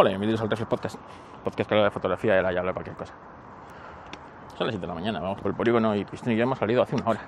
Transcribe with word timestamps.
Hola, 0.00 0.10
bienvenidos 0.10 0.40
al 0.42 0.48
Reflex 0.48 0.70
Podcast. 0.70 0.96
Podcast 1.42 1.68
que 1.68 1.74
de 1.74 1.90
fotografía 1.90 2.36
ahora 2.36 2.52
ya 2.52 2.60
habla 2.60 2.70
de 2.70 2.74
cualquier 2.74 2.94
cosa. 2.94 3.12
Son 4.56 4.68
las 4.68 4.72
7 4.72 4.78
de 4.78 4.86
la 4.86 4.94
mañana, 4.94 5.18
vamos 5.18 5.40
por 5.40 5.50
el 5.50 5.56
polígono 5.56 5.96
y 5.96 6.04
Pistón 6.04 6.34
y 6.34 6.36
yo 6.36 6.44
hemos 6.44 6.56
salido 6.56 6.82
hace 6.82 6.94
una 6.94 7.08
hora. 7.08 7.20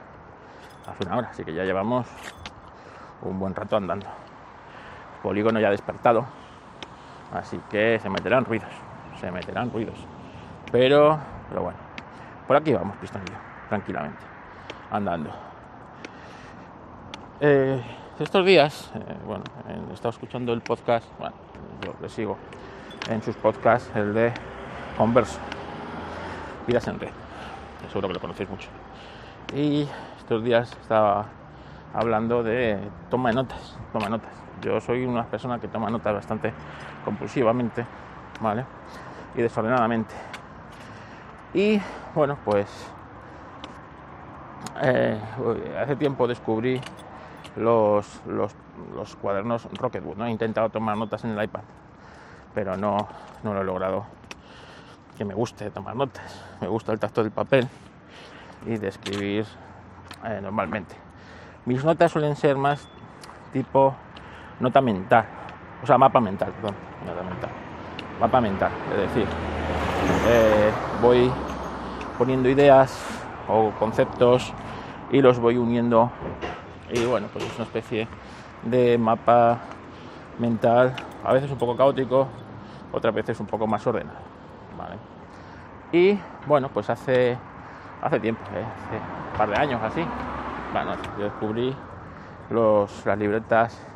Hace 0.87 1.04
una 1.04 1.17
hora, 1.17 1.29
así 1.30 1.43
que 1.43 1.53
ya 1.53 1.64
llevamos 1.64 2.06
un 3.22 3.41
buen 3.41 3.56
rato 3.56 3.77
andando. 3.77 4.06
Polígono 5.21 5.59
ya 5.59 5.67
ha 5.67 5.71
despertado, 5.72 6.27
así 7.33 7.61
que 7.69 7.98
se 7.98 8.09
meterán 8.09 8.45
ruidos, 8.45 8.71
se 9.21 9.32
meterán 9.32 9.73
ruidos. 9.73 9.98
Pero, 10.71 11.18
pero 11.48 11.62
bueno, 11.62 11.79
por 12.46 12.57
aquí 12.57 12.73
vamos, 12.73 12.96
Pistón 12.98 13.23
y 13.27 13.32
yo, 13.32 13.37
tranquilamente, 13.68 14.23
andando. 14.93 15.30
Eh, 17.41 17.82
estos 18.21 18.46
días, 18.46 18.93
eh, 18.95 19.16
bueno, 19.27 19.43
he 19.91 19.93
estado 19.93 20.11
escuchando 20.11 20.52
el 20.52 20.61
podcast, 20.61 21.09
bueno, 21.18 21.34
yo 21.82 21.95
le 22.00 22.08
sigo 22.08 22.36
en 23.08 23.22
sus 23.22 23.36
podcasts, 23.36 23.90
el 23.95 24.14
de 24.14 24.32
Converso, 24.96 25.38
Vidas 26.66 26.87
en 26.88 27.01
Red, 27.01 27.10
seguro 27.88 28.09
que 28.09 28.14
lo 28.14 28.20
conocéis 28.20 28.48
mucho. 28.48 28.68
Y 29.55 29.88
estos 30.18 30.45
días 30.45 30.77
estaba 30.80 31.27
hablando 31.95 32.42
de 32.42 32.78
toma 33.10 33.30
de 33.30 33.37
notas, 33.37 33.77
toma 33.92 34.06
de 34.06 34.10
notas. 34.10 34.30
Yo 34.62 34.80
soy 34.80 35.04
una 35.04 35.24
persona 35.24 35.59
que 35.59 35.68
toma 35.68 35.91
notas 35.91 36.15
bastante 36.15 36.52
compulsivamente, 37.04 37.84
¿vale? 38.40 38.65
Y 39.34 39.42
desordenadamente. 39.42 40.15
Y 41.54 41.80
bueno, 42.15 42.37
pues 42.45 42.68
eh, 44.82 45.20
hace 45.80 45.96
tiempo 45.96 46.29
descubrí 46.29 46.80
los, 47.56 48.20
los, 48.27 49.16
cuadernos 49.16 49.68
Rocketbook. 49.72 50.16
¿no? 50.16 50.27
He 50.27 50.30
intentado 50.30 50.68
tomar 50.70 50.96
notas 50.96 51.24
en 51.24 51.30
el 51.30 51.45
iPad, 51.45 51.62
pero 52.54 52.76
no, 52.76 53.09
no 53.42 53.54
lo 53.54 53.60
he 53.60 53.64
logrado 53.64 54.06
que 55.16 55.24
me 55.24 55.34
guste 55.34 55.70
tomar 55.70 55.96
notas. 55.96 56.42
Me 56.60 56.68
gusta 56.68 56.92
el 56.92 56.98
tacto 56.98 57.23
del 57.23 57.32
papel 57.32 57.68
y 58.66 58.76
de 58.76 58.88
escribir 58.88 59.46
eh, 60.24 60.40
normalmente. 60.42 60.95
Mis 61.66 61.84
notas 61.84 62.12
suelen 62.12 62.37
ser 62.37 62.57
más 62.57 62.88
tipo 63.52 63.95
nota 64.60 64.81
mental, 64.81 65.25
o 65.82 65.87
sea, 65.87 65.98
mapa 65.98 66.20
mental, 66.20 66.53
perdón, 66.53 66.75
nota 67.06 67.22
mental, 67.22 67.50
mapa 68.20 68.41
mental, 68.41 68.70
es 68.92 68.98
decir, 68.98 69.26
eh, 70.28 70.70
voy 71.03 71.31
poniendo 72.19 72.48
ideas 72.48 73.03
o 73.48 73.70
conceptos 73.78 74.53
y 75.10 75.20
los 75.20 75.38
voy 75.38 75.56
uniendo 75.56 76.10
y 76.93 77.05
bueno, 77.05 77.28
pues 77.33 77.44
es 77.44 77.55
una 77.55 77.65
especie 77.65 78.09
de 78.65 78.99
mapa 78.99 79.59
mental, 80.38 80.94
a 81.25 81.32
veces 81.32 81.50
un 81.50 81.59
poco 81.59 81.77
caótico, 81.77 82.27
otras 82.93 83.15
veces 83.15 83.38
un 83.41 83.47
poco 83.47 83.66
más 83.66 83.87
ordenado. 83.87 84.19
¿vale? 84.77 84.97
Y 85.93 86.19
bueno, 86.47 86.69
pues 86.69 86.91
hace, 86.91 87.37
hace 88.03 88.21
tiempo, 88.21 88.43
¿eh? 88.55 88.65
hace 88.65 88.97
un 88.97 89.38
par 89.38 89.50
de 89.50 89.56
años 89.56 89.81
así, 89.82 90.05
bueno, 90.72 90.93
yo 91.19 91.25
descubrí 91.25 91.75
los, 92.50 93.06
las 93.06 93.19
libretas 93.19 93.87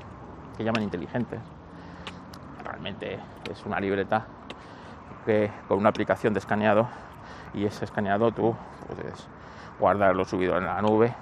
que 0.57 0.65
llaman 0.65 0.83
inteligentes. 0.83 1.41
Realmente 2.65 3.19
es 3.51 3.65
una 3.67 3.81
libreta 3.81 4.27
que 5.27 5.51
con 5.69 5.79
una 5.79 5.89
aplicación 5.89 6.33
de 6.33 6.41
escaneado 6.41 6.89
y 7.55 7.65
ese 7.65 7.85
escaneado 7.85 8.31
tú 8.33 8.55
puedes 8.87 9.27
guardarlo 9.79 10.25
subido 10.25 10.57
en 10.59 10.67
la 10.67 10.81
nube 10.83 11.15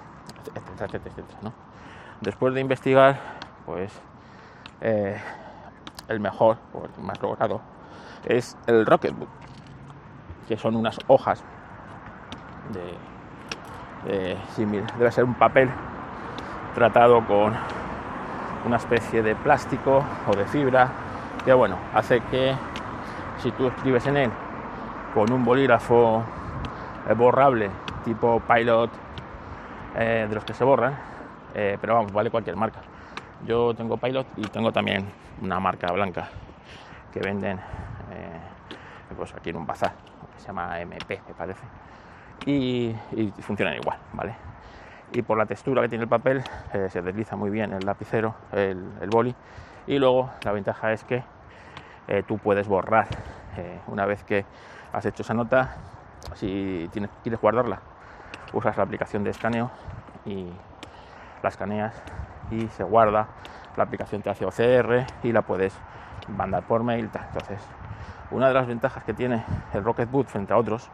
Después 2.21 2.53
de 2.53 2.61
investigar, 2.61 3.19
pues 3.65 3.91
eh, 4.81 5.19
el 6.07 6.19
mejor 6.19 6.57
o 6.73 6.85
el 6.85 7.03
más 7.03 7.21
logrado 7.21 7.61
es 8.25 8.57
el 8.67 8.85
Rocketbook, 8.85 9.29
que 10.47 10.57
son 10.57 10.75
unas 10.75 10.97
hojas 11.07 11.43
de, 12.71 12.97
de 14.11 14.37
debe 14.97 15.11
ser 15.11 15.23
un 15.23 15.33
papel 15.35 15.69
tratado 16.73 17.25
con 17.25 17.53
una 18.65 18.77
especie 18.77 19.21
de 19.21 19.35
plástico 19.35 20.03
o 20.27 20.35
de 20.35 20.45
fibra 20.45 20.89
que 21.43 21.53
bueno 21.53 21.77
hace 21.93 22.21
que 22.21 22.55
si 23.39 23.51
tú 23.51 23.67
escribes 23.67 24.07
en 24.07 24.17
él 24.17 24.31
con 25.13 25.31
un 25.31 25.43
bolígrafo 25.43 26.23
borrable 27.17 27.69
tipo 28.05 28.39
Pilot 28.39 28.89
eh, 29.95 30.25
de 30.27 30.33
los 30.33 30.43
que 30.43 30.55
se 30.55 30.63
borran, 30.63 30.95
eh, 31.53 31.77
pero 31.79 31.93
vamos, 31.93 32.11
vale 32.11 32.31
cualquier 32.31 32.55
marca. 32.55 32.81
Yo 33.45 33.75
tengo 33.75 33.97
Pilot 33.97 34.25
y 34.37 34.41
tengo 34.43 34.71
también 34.71 35.05
una 35.41 35.59
marca 35.59 35.91
blanca 35.91 36.29
que 37.11 37.19
venden 37.19 37.59
eh, 38.11 38.39
pues 39.15 39.33
aquí 39.35 39.51
en 39.51 39.57
un 39.57 39.67
bazar, 39.67 39.93
que 40.33 40.39
se 40.39 40.47
llama 40.47 40.79
MP, 40.79 41.21
me 41.27 41.33
parece, 41.35 41.61
y, 42.47 42.95
y 43.11 43.31
funcionan 43.41 43.75
igual, 43.75 43.99
¿vale? 44.13 44.33
Y 45.11 45.21
por 45.21 45.37
la 45.37 45.45
textura 45.45 45.83
que 45.83 45.89
tiene 45.89 46.05
el 46.05 46.09
papel, 46.09 46.41
se 46.89 47.03
desliza 47.03 47.35
muy 47.35 47.51
bien 47.51 47.71
el 47.71 47.85
lapicero, 47.85 48.33
el, 48.51 48.83
el, 48.99 49.09
boli, 49.11 49.35
y 49.85 49.99
luego 49.99 50.31
la 50.43 50.51
ventaja 50.53 50.91
es 50.91 51.03
que 51.03 51.23
tú 52.25 52.39
puedes 52.39 52.67
borrar 52.67 53.07
una 53.85 54.07
vez 54.07 54.23
que 54.23 54.43
has 54.91 55.05
hecho 55.05 55.21
esa 55.21 55.35
nota, 55.35 55.75
si 56.33 56.89
tienes, 56.91 57.11
quieres 57.21 57.39
guardarla 57.39 57.79
usas 58.53 58.77
la 58.77 58.83
aplicación 58.83 59.23
de 59.23 59.31
escaneo 59.31 59.71
y 60.25 60.47
la 61.41 61.49
escaneas 61.49 61.93
y 62.51 62.67
se 62.69 62.83
guarda. 62.83 63.27
La 63.75 63.83
aplicación 63.83 64.21
te 64.21 64.29
hace 64.29 64.45
OCR 64.45 65.05
y 65.23 65.31
la 65.31 65.41
puedes 65.41 65.73
mandar 66.27 66.63
por 66.63 66.83
mail. 66.83 67.09
Entonces, 67.13 67.59
una 68.31 68.47
de 68.47 68.53
las 68.53 68.67
ventajas 68.67 69.03
que 69.03 69.13
tiene 69.13 69.43
el 69.73 69.83
Rocketbook 69.83 70.27
frente 70.27 70.53
a 70.53 70.57
otros, 70.57 70.89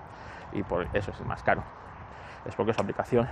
y 0.53 0.63
por 0.63 0.87
eso 0.93 1.11
es 1.11 1.25
más 1.25 1.43
caro, 1.43 1.63
es 2.45 2.55
porque 2.55 2.73
su 2.73 2.81
aplicación 2.81 3.27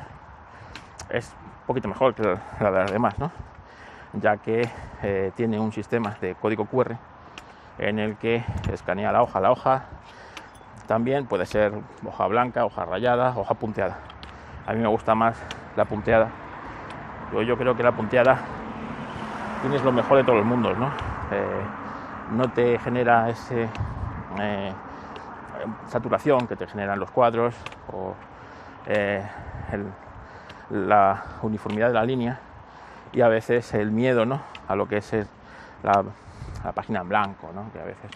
es 1.09 1.33
un 1.41 1.65
poquito 1.65 1.87
mejor 1.87 2.13
que 2.13 2.23
la 2.59 2.71
de 2.71 2.79
las 2.79 2.91
demás, 2.91 3.17
¿no? 3.17 3.31
ya 4.13 4.37
que 4.37 4.69
eh, 5.03 5.31
tiene 5.35 5.59
un 5.59 5.71
sistema 5.71 6.17
de 6.21 6.35
código 6.35 6.65
QR 6.65 6.97
en 7.77 7.99
el 7.99 8.17
que 8.17 8.43
escanea 8.71 9.11
la 9.11 9.21
hoja, 9.21 9.39
la 9.39 9.51
hoja 9.51 9.85
también 10.87 11.27
puede 11.27 11.45
ser 11.45 11.73
hoja 12.05 12.27
blanca, 12.27 12.65
hoja 12.65 12.85
rayada, 12.85 13.33
hoja 13.35 13.53
punteada. 13.55 13.97
A 14.67 14.73
mí 14.73 14.79
me 14.79 14.87
gusta 14.87 15.15
más 15.15 15.41
la 15.77 15.85
punteada. 15.85 16.29
Yo, 17.45 17.57
creo 17.57 17.75
que 17.75 17.83
la 17.83 17.93
punteada 17.93 18.37
tienes 19.61 19.81
lo 19.81 19.93
mejor 19.93 20.17
de 20.17 20.23
todos 20.25 20.39
los 20.39 20.45
mundos, 20.45 20.77
¿no? 20.77 20.87
Eh, 21.31 21.61
no 22.31 22.49
te 22.49 22.77
genera 22.79 23.29
ese 23.29 23.69
eh, 24.39 24.73
saturación 25.87 26.47
que 26.47 26.57
te 26.57 26.67
generan 26.67 26.99
los 26.99 27.09
cuadros 27.11 27.55
o 27.93 28.13
eh, 28.87 29.25
la 30.69 31.23
uniformidad 31.41 31.87
de 31.87 31.93
la 31.93 32.03
línea 32.03 32.39
y 33.13 33.21
a 33.21 33.29
veces 33.29 33.73
el 33.73 33.91
miedo 33.91 34.25
¿no? 34.25 34.41
a 34.67 34.75
lo 34.75 34.87
que 34.87 34.97
es 34.97 35.13
la, 35.83 36.03
página 36.73 36.99
en 37.01 37.09
blanco, 37.09 37.49
¿no? 37.55 37.71
que 37.71 37.79
a 37.79 37.85
veces 37.85 38.11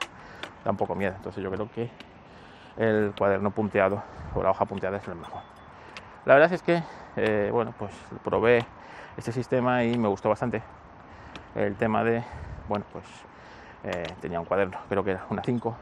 da 0.65 0.71
un 0.71 0.77
poco 0.77 0.95
miedo. 0.95 1.13
Entonces 1.15 1.41
yo 1.41 1.49
creo 1.49 1.69
que 1.71 1.89
el 2.77 3.13
cuaderno 3.17 3.51
punteado 3.51 4.03
o 4.35 4.43
la 4.43 4.49
hoja 4.49 4.65
punteada 4.65 4.97
es 4.97 5.07
lo 5.07 5.15
mejor. 5.15 5.60
La 6.25 6.35
verdad 6.35 6.53
es 6.53 6.61
que, 6.61 6.83
eh, 7.15 7.49
bueno, 7.51 7.73
pues 7.77 7.91
probé 8.23 8.63
este 9.17 9.31
sistema 9.31 9.83
y 9.83 9.97
me 9.97 10.07
gustó 10.07 10.29
bastante. 10.29 10.61
El 11.55 11.75
tema 11.75 12.03
de, 12.03 12.23
bueno, 12.67 12.85
pues 12.93 13.05
eh, 13.83 14.03
tenía 14.21 14.39
un 14.39 14.45
cuaderno, 14.45 14.77
creo 14.87 15.03
que 15.03 15.11
era 15.11 15.25
una 15.29 15.41
5 15.43 15.75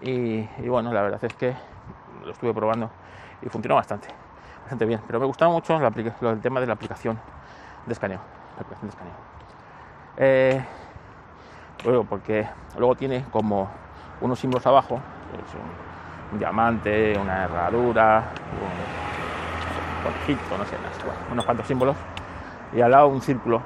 y, 0.00 0.46
bueno, 0.68 0.92
la 0.92 1.02
verdad 1.02 1.22
es 1.24 1.34
que 1.34 1.54
lo 2.24 2.30
estuve 2.30 2.54
probando 2.54 2.88
y 3.42 3.48
funcionó 3.48 3.74
bastante, 3.74 4.08
bastante 4.60 4.86
bien, 4.86 5.00
pero 5.06 5.18
me 5.18 5.26
gustaba 5.26 5.50
mucho 5.52 5.76
el 5.76 6.40
tema 6.40 6.60
de 6.60 6.66
la 6.66 6.72
aplicación 6.72 7.18
de 7.86 7.92
escaneo, 7.92 8.20
la 8.56 8.62
aplicación 8.62 8.88
de 8.88 8.94
escaneo. 8.94 9.14
Eh, 10.16 10.64
luego, 11.84 12.04
porque 12.04 12.48
luego 12.78 12.94
tiene 12.94 13.24
como 13.30 13.68
unos 14.20 14.38
símbolos 14.38 14.66
abajo, 14.66 15.00
pues 15.30 15.54
un, 15.54 16.32
un 16.32 16.38
diamante, 16.38 17.18
una 17.18 17.44
herradura, 17.44 18.24
un, 18.62 18.99
conejito, 20.00 20.58
no 20.58 20.64
sé, 20.64 20.76
unos 21.30 21.44
cuantos 21.44 21.66
símbolos, 21.66 21.96
y 22.72 22.80
al 22.80 22.90
lado 22.90 23.08
un 23.08 23.20
círculo 23.20 23.62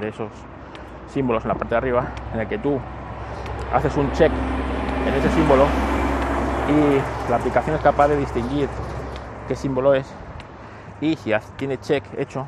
de 0.00 0.08
esos 0.08 0.30
símbolos 1.08 1.44
en 1.44 1.48
la 1.48 1.54
parte 1.54 1.70
de 1.70 1.76
arriba, 1.76 2.06
en 2.32 2.40
el 2.40 2.48
que 2.48 2.58
tú 2.58 2.78
haces 3.72 3.96
un 3.96 4.10
check 4.12 4.32
en 5.06 5.14
ese 5.14 5.30
símbolo 5.30 5.66
y 6.68 7.30
la 7.30 7.36
aplicación 7.36 7.76
es 7.76 7.82
capaz 7.82 8.08
de 8.08 8.16
distinguir 8.16 8.68
qué 9.46 9.56
símbolo 9.56 9.94
es. 9.94 10.12
Y 11.00 11.16
si 11.16 11.32
tiene 11.56 11.78
check 11.78 12.04
hecho, 12.18 12.46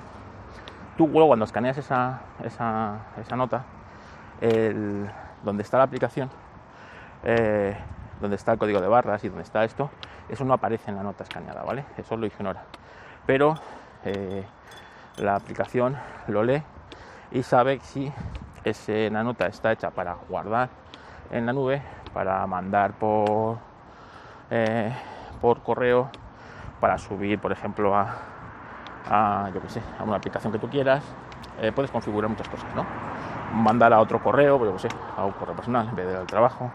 tú 0.96 1.08
luego 1.08 1.28
cuando 1.28 1.44
escaneas 1.44 1.78
esa, 1.78 2.20
esa, 2.44 2.98
esa 3.20 3.36
nota, 3.36 3.64
el, 4.40 5.08
donde 5.42 5.62
está 5.62 5.78
la 5.78 5.84
aplicación, 5.84 6.30
eh, 7.24 7.76
donde 8.20 8.36
está 8.36 8.52
el 8.52 8.58
código 8.58 8.80
de 8.80 8.88
barras 8.88 9.24
y 9.24 9.28
donde 9.28 9.44
está 9.44 9.64
esto, 9.64 9.90
eso 10.28 10.44
no 10.44 10.52
aparece 10.52 10.90
en 10.90 10.96
la 10.96 11.02
nota 11.02 11.24
escaneada, 11.24 11.62
¿vale? 11.62 11.84
Eso 11.96 12.16
lo 12.16 12.26
ignora 12.26 12.62
pero 13.30 13.54
eh, 14.04 14.44
la 15.18 15.36
aplicación 15.36 15.96
lo 16.26 16.42
lee 16.42 16.64
y 17.30 17.44
sabe 17.44 17.78
si 17.78 18.12
esa 18.64 19.22
nota 19.22 19.46
está 19.46 19.70
hecha 19.70 19.90
para 19.90 20.14
guardar 20.28 20.68
en 21.30 21.46
la 21.46 21.52
nube 21.52 21.80
para 22.12 22.44
mandar 22.48 22.90
por, 22.94 23.58
eh, 24.50 24.92
por 25.40 25.62
correo, 25.62 26.08
para 26.80 26.98
subir, 26.98 27.38
por 27.38 27.52
ejemplo, 27.52 27.94
a, 27.94 28.16
a, 29.08 29.48
yo 29.54 29.60
que 29.62 29.68
sé, 29.68 29.82
a 30.00 30.02
una 30.02 30.16
aplicación 30.16 30.52
que 30.52 30.58
tú 30.58 30.68
quieras. 30.68 31.04
Eh, 31.60 31.70
puedes 31.70 31.92
configurar 31.92 32.28
muchas 32.28 32.48
cosas, 32.48 32.74
¿no? 32.74 32.84
Mandar 33.54 33.92
a 33.92 34.00
otro 34.00 34.20
correo, 34.20 34.58
pues 34.58 34.70
yo 34.70 34.76
que 34.76 34.88
sé, 34.88 34.88
a 35.16 35.24
un 35.24 35.30
correo 35.34 35.54
personal 35.54 35.86
en 35.88 35.94
vez 35.94 36.08
del 36.08 36.26
trabajo, 36.26 36.68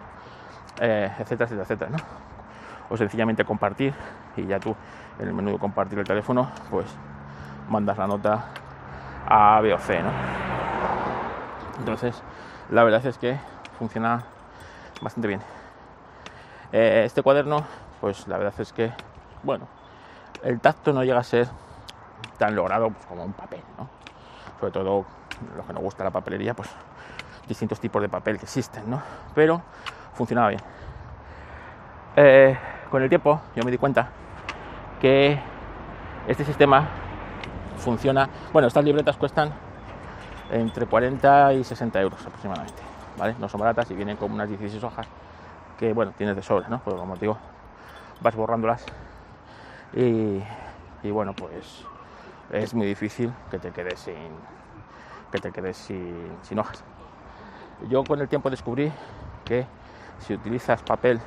eh, 0.80 1.12
etcétera, 1.20 1.48
etcétera, 1.48 1.64
etcétera, 1.64 1.92
¿no? 1.92 1.98
O 2.90 2.96
sencillamente 2.96 3.44
compartir 3.44 3.94
y 4.38 4.46
ya 4.46 4.60
tú 4.60 4.76
en 5.20 5.28
el 5.28 5.34
menú 5.34 5.52
de 5.52 5.60
compartir 5.60 6.00
el 6.00 6.06
teléfono, 6.06 6.50
pues 6.70 6.86
mandas 7.70 7.98
la 7.98 8.08
nota 8.08 8.46
a 9.28 9.60
B 9.62 9.74
o 9.74 9.80
C, 9.80 10.02
¿no? 10.02 10.12
Entonces, 11.80 12.22
la 12.70 12.84
verdad 12.84 13.06
es 13.06 13.18
que 13.18 13.38
funciona 13.78 14.24
bastante 15.02 15.28
bien. 15.28 15.42
Eh, 16.72 17.04
este 17.06 17.22
cuaderno, 17.22 17.64
pues 18.02 18.28
la 18.28 18.38
verdad 18.38 18.54
es 18.60 18.74
que, 18.74 18.92
bueno, 19.44 19.68
el 20.44 20.60
tacto 20.60 20.94
no 20.94 21.04
llega 21.04 21.20
a 21.20 21.24
ser 21.24 21.48
tan 22.38 22.56
logrado 22.56 22.90
pues, 22.90 23.06
como 23.06 23.24
un 23.24 23.34
papel, 23.34 23.62
¿no? 23.78 23.90
Sobre 24.60 24.72
todo 24.72 25.06
los 25.56 25.66
que 25.66 25.74
nos 25.74 25.84
gusta 25.84 26.04
la 26.04 26.12
papelería, 26.12 26.54
pues 26.54 26.70
distintos 27.48 27.80
tipos 27.80 28.02
de 28.02 28.10
papel 28.10 28.38
que 28.38 28.46
existen, 28.46 28.90
¿no? 28.90 29.02
Pero 29.34 29.62
funcionaba 30.14 30.50
bien. 30.50 30.62
Eh, 32.16 32.58
con 32.90 33.04
el 33.04 33.10
tiempo 33.10 33.42
yo 33.56 33.64
me 33.64 33.72
di 33.72 33.78
cuenta 33.78 34.10
que 35.06 35.38
este 36.28 36.44
sistema 36.44 36.88
funciona. 37.78 38.28
Bueno, 38.52 38.68
estas 38.68 38.84
libretas 38.84 39.16
cuestan 39.18 39.54
entre 40.50 40.88
40 40.88 41.54
y 41.54 41.64
60 41.64 42.02
euros 42.02 42.26
aproximadamente, 42.26 42.82
¿vale? 43.16 43.36
No 43.38 43.48
son 43.48 43.60
baratas 43.60 43.92
y 43.92 43.94
vienen 43.94 44.18
con 44.18 44.32
unas 44.32 44.50
16 44.50 44.84
hojas 44.84 45.06
que, 45.78 45.94
bueno, 45.94 46.12
tienes 46.18 46.36
de 46.36 46.42
sobra, 46.42 46.70
¿no? 46.70 46.80
Pues 46.80 46.96
como 46.96 47.16
digo, 47.18 47.38
vas 48.22 48.36
borrándolas 48.36 48.84
y, 49.94 50.42
y 51.04 51.12
bueno, 51.12 51.34
pues 51.34 51.86
es 52.50 52.74
muy 52.74 52.88
difícil 52.88 53.32
que 53.52 53.60
te 53.60 53.70
quedes 53.70 54.00
sin 54.00 54.32
que 55.32 55.38
te 55.38 55.52
quedes 55.52 55.78
sin, 55.78 56.36
sin 56.42 56.58
hojas. 56.58 56.84
Yo 57.90 58.04
con 58.04 58.22
el 58.22 58.28
tiempo 58.28 58.50
descubrí 58.50 58.92
que 59.44 59.68
si 60.18 60.34
utilizas 60.34 60.82
papel 60.82 61.22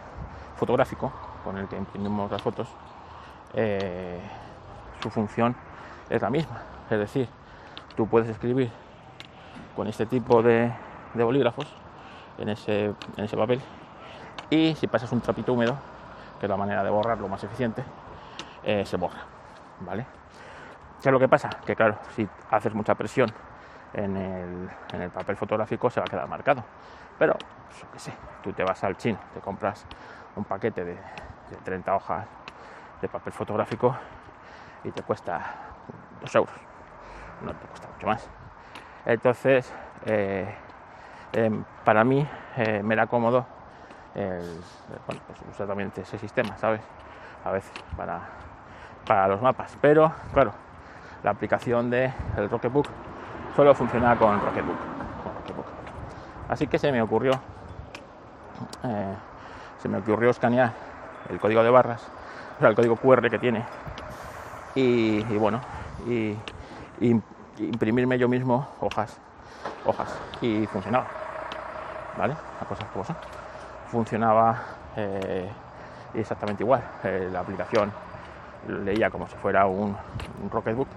fotográfico 0.57 1.13
con 1.45 1.59
el 1.59 1.69
que 1.69 1.77
imprimimos 1.77 2.29
las 2.29 2.43
fotos, 2.43 2.67
eh, 3.55 4.21
su 5.03 5.11
función 5.11 5.55
es 6.09 6.23
la 6.23 6.31
misma. 6.31 6.63
Es 6.91 6.99
decir, 6.99 7.29
tú 7.97 8.07
puedes 8.07 8.29
escribir 8.29 8.71
con 9.77 9.87
este 9.87 10.07
tipo 10.07 10.43
de, 10.43 10.73
bolígrafos 11.15 11.67
en 12.39 12.49
ese, 12.49 12.87
en 13.17 13.25
ese 13.25 13.37
papel 13.37 13.61
y 14.51 14.75
si 14.75 14.87
pasas 14.87 15.13
un 15.13 15.21
trapito 15.21 15.53
húmedo, 15.53 15.77
que 16.39 16.47
es 16.47 16.51
la 16.51 16.57
manera 16.57 16.83
de 16.83 16.91
borrarlo 16.91 17.29
más 17.29 17.43
eficiente, 17.45 17.85
eh, 18.63 18.85
se 18.85 18.97
borra. 18.97 19.21
¿Vale? 19.81 20.07
¿Qué 21.03 21.09
es 21.09 21.13
lo 21.13 21.21
que 21.21 21.29
pasa? 21.29 21.51
Que 21.65 21.77
claro, 21.77 21.99
si 22.17 22.29
haces 22.51 22.75
mucha 22.75 22.95
presión 22.95 23.31
en 23.93 24.17
el, 24.17 24.69
en 24.93 25.03
el 25.03 25.11
papel 25.11 25.37
fotográfico 25.37 25.91
se 25.91 26.01
va 26.01 26.07
a 26.07 26.11
quedar 26.11 26.29
marcado. 26.29 26.65
Pero, 27.19 27.35
pues, 27.35 27.85
qué 27.93 27.99
sé, 27.99 28.13
tú 28.43 28.53
te 28.53 28.65
vas 28.65 28.83
al 28.85 28.97
chino, 28.97 29.19
te 29.35 29.41
compras 29.41 29.85
un 30.37 30.45
paquete 30.45 30.85
de, 30.85 30.95
de 30.95 31.57
30 31.65 31.95
hojas 31.95 32.27
de 33.01 33.09
papel 33.09 33.33
fotográfico 33.33 33.97
y 34.85 34.91
te 34.91 35.03
cuesta 35.03 35.41
2 36.21 36.35
euros. 36.35 36.55
No 37.43 37.53
te 37.53 37.67
cuesta 37.67 37.89
mucho 37.95 38.07
más. 38.07 38.29
Entonces, 39.07 39.73
eh, 40.07 40.55
eh, 41.33 41.63
para 41.85 42.05
mí 42.05 42.27
eh, 42.57 42.83
me 42.83 42.95
era 42.95 43.07
cómodo 43.07 43.47
bueno, 44.15 45.23
pues 45.29 45.39
usar 45.49 45.69
también 45.69 45.93
ese 45.97 46.19
sistema, 46.19 46.57
¿sabes? 46.57 46.81
A 47.45 47.53
veces 47.53 47.71
para, 47.97 48.21
para 49.07 49.29
los 49.29 49.41
mapas. 49.41 49.79
Pero, 49.81 50.13
claro, 50.33 50.53
la 51.23 51.31
aplicación 51.31 51.89
del 51.89 52.13
de 52.35 52.49
Rocketbook 52.49 52.89
solo 53.55 53.77
funciona 53.77 54.17
con 54.17 54.41
Rocketbook, 54.41 54.77
con 55.23 55.35
Rocketbook. 55.37 55.67
Así 56.49 56.67
que 56.67 56.81
se 56.81 56.91
me 56.91 57.01
ocurrió, 57.01 57.33
se 59.79 59.89
me 59.89 59.99
ocurrió 59.99 60.31
escanear 60.31 60.73
el 61.31 61.39
código 61.39 61.63
de 61.63 61.71
barras, 61.71 62.11
el 62.67 62.75
código 62.75 62.97
QR 62.97 63.31
que 63.31 63.39
tiene, 63.39 63.65
y, 64.75 65.23
bueno, 65.37 65.61
y, 66.07 66.37
imprimirme 67.59 68.19
yo 68.19 68.29
mismo 68.29 68.69
hojas, 68.81 69.19
hojas, 69.85 70.15
y 70.41 70.67
funcionaba, 70.67 71.07
¿vale? 72.17 72.35
Las 72.59 72.69
cosas 72.69 72.89
como. 72.93 73.17
Funcionaba 73.89 74.63
eh, 74.97 75.49
exactamente 76.15 76.63
igual. 76.63 76.83
Eh, 77.05 77.29
la 77.33 77.41
aplicación 77.41 77.91
leía 78.85 79.11
como 79.11 79.27
si 79.27 79.35
fuera 79.37 79.67
un, 79.67 79.97
un 80.43 80.51
Rocketbook 80.51 80.89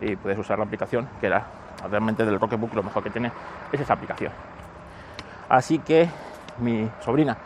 y 0.00 0.16
puedes 0.16 0.38
usar 0.38 0.58
la 0.58 0.64
aplicación 0.64 1.08
que 1.20 1.26
era 1.26 1.44
realmente 1.90 2.24
del 2.24 2.40
Rocketbook 2.40 2.74
lo 2.74 2.82
mejor 2.82 3.02
que 3.02 3.10
tiene 3.10 3.30
es 3.72 3.80
esa 3.80 3.94
aplicación. 3.94 4.32
Así 5.48 5.78
que 5.78 6.08
mi 6.58 6.88
sobrina 7.00 7.36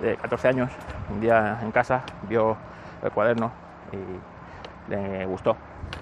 de 0.00 0.16
14 0.16 0.48
años 0.48 0.70
un 1.10 1.20
día 1.20 1.58
en 1.62 1.70
casa 1.70 2.02
vio 2.28 2.56
el 3.02 3.10
cuaderno 3.10 3.50
y 3.92 4.90
le 4.90 5.26
gustó, 5.26 5.56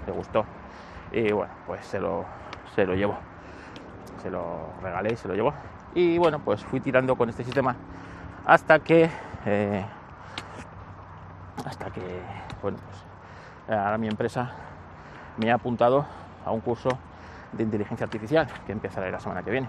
le 0.06 0.12
gustó. 0.12 0.44
Y 1.12 1.32
bueno, 1.32 1.52
pues 1.66 1.84
se 1.86 1.98
lo, 1.98 2.24
se 2.74 2.86
lo 2.86 2.94
llevó. 2.94 3.16
Se 4.22 4.30
lo 4.30 4.68
regalé 4.82 5.14
y 5.14 5.16
se 5.16 5.28
lo 5.28 5.34
llevó. 5.34 5.52
Y 5.94 6.18
bueno, 6.18 6.38
pues 6.40 6.64
fui 6.64 6.80
tirando 6.80 7.16
con 7.16 7.28
este 7.28 7.44
sistema 7.44 7.74
hasta 8.46 8.78
que 8.78 9.10
eh, 9.46 9.84
hasta 11.64 11.90
que 11.90 12.22
bueno 12.62 12.78
pues 12.78 13.78
ahora 13.78 13.98
mi 13.98 14.08
empresa 14.08 14.50
me 15.36 15.50
ha 15.50 15.54
apuntado 15.54 16.06
a 16.44 16.50
un 16.50 16.60
curso 16.60 16.90
de 17.52 17.62
inteligencia 17.62 18.04
artificial 18.04 18.46
que 18.66 18.72
empezará 18.72 19.10
la 19.10 19.20
semana 19.20 19.42
que 19.42 19.50
viene. 19.50 19.68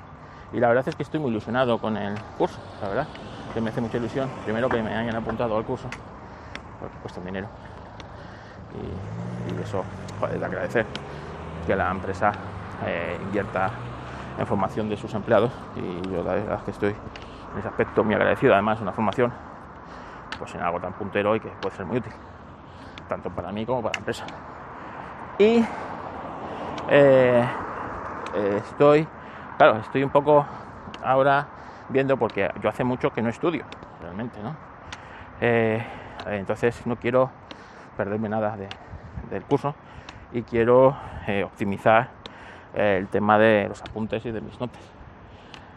Y 0.53 0.59
la 0.59 0.67
verdad 0.67 0.87
es 0.87 0.95
que 0.95 1.03
estoy 1.03 1.19
muy 1.19 1.31
ilusionado 1.31 1.79
con 1.79 1.95
el 1.97 2.17
curso, 2.37 2.59
la 2.81 2.89
verdad, 2.89 3.07
que 3.53 3.61
me 3.61 3.69
hace 3.69 3.79
mucha 3.79 3.97
ilusión. 3.97 4.29
Primero 4.43 4.67
que 4.67 4.81
me 4.81 4.93
hayan 4.93 5.15
apuntado 5.15 5.57
al 5.57 5.63
curso, 5.63 5.87
porque 6.81 6.97
cuesta 6.97 7.21
dinero. 7.21 7.47
Y, 8.73 9.61
eso 9.61 9.83
joder, 10.19 10.39
de 10.39 10.45
agradecer 10.45 10.85
que 11.65 11.75
la 11.75 11.91
empresa 11.91 12.31
eh, 12.85 13.17
invierta 13.21 13.71
en 14.37 14.47
formación 14.47 14.89
de 14.89 14.97
sus 14.97 15.13
empleados. 15.13 15.51
Y 15.75 16.11
yo 16.11 16.23
la 16.23 16.33
verdad 16.33 16.57
es 16.57 16.63
que 16.63 16.71
estoy 16.71 16.89
en 16.89 17.59
ese 17.59 17.67
aspecto 17.67 18.03
muy 18.03 18.15
agradecido. 18.15 18.53
Además, 18.53 18.81
una 18.81 18.91
formación 18.91 19.31
pues 20.39 20.55
en 20.55 20.61
algo 20.61 20.79
tan 20.79 20.93
puntero 20.93 21.35
y 21.35 21.39
que 21.39 21.49
puede 21.49 21.75
ser 21.75 21.85
muy 21.85 21.97
útil, 21.97 22.13
tanto 23.07 23.29
para 23.29 23.51
mí 23.51 23.65
como 23.65 23.83
para 23.83 23.93
la 23.93 23.99
empresa. 23.99 24.25
Y 25.37 25.63
eh, 26.89 27.47
eh, 28.35 28.61
estoy, 28.65 29.07
claro, 29.57 29.77
estoy 29.77 30.03
un 30.03 30.09
poco 30.09 30.47
ahora 31.03 31.47
viendo 31.89 32.17
porque 32.17 32.49
yo 32.59 32.69
hace 32.69 32.83
mucho 32.83 33.11
que 33.11 33.21
no 33.21 33.29
estudio, 33.29 33.65
realmente, 34.01 34.41
¿no? 34.41 34.55
Entonces 36.27 36.85
no 36.85 36.95
quiero 36.95 37.31
perderme 37.97 38.29
nada 38.29 38.57
de, 38.57 38.67
del 39.29 39.43
curso 39.43 39.75
y 40.31 40.43
quiero 40.43 40.95
eh, 41.27 41.43
optimizar 41.43 42.09
el 42.73 43.07
tema 43.07 43.37
de 43.37 43.67
los 43.67 43.81
apuntes 43.81 44.25
y 44.25 44.31
de 44.31 44.41
mis 44.41 44.59
notas. 44.59 44.81